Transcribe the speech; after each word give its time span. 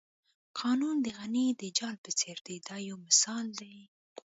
قانون 0.59 0.97
د 1.05 1.07
غڼې 1.17 1.47
د 1.61 1.63
جال 1.77 1.95
په 2.03 2.11
څېر 2.19 2.37
دی 2.47 2.55
دا 2.67 2.75
یو 2.89 2.97
مثال 3.07 3.45
دی. 3.59 3.75